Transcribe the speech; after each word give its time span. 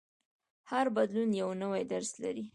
هر 0.71 0.85
بدلون 0.95 1.29
یو 1.41 1.49
نوی 1.61 1.83
درس 1.91 2.11
لري. 2.23 2.45